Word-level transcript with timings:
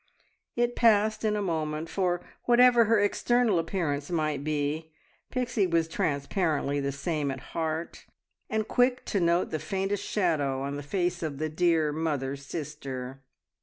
It 0.55 0.75
passed 0.75 1.23
in 1.23 1.35
a 1.35 1.43
moment, 1.43 1.87
for 1.87 2.21
whatever 2.45 2.85
her 2.85 2.99
external 2.99 3.59
appearance 3.59 4.09
might 4.09 4.43
be, 4.43 4.91
Pixie 5.29 5.67
was 5.67 5.87
transparently 5.87 6.79
the 6.79 6.91
same 6.91 7.29
at 7.29 7.51
heart, 7.53 8.07
and 8.49 8.67
quick 8.67 9.05
to 9.05 9.19
note 9.19 9.51
the 9.51 9.59
faintest 9.59 10.03
shadow 10.03 10.63
on 10.63 10.75
the 10.75 10.81
face 10.81 11.21
of 11.21 11.37
the 11.37 11.49
dear 11.49 11.93
mother 11.93 12.35
sister. 12.35 13.21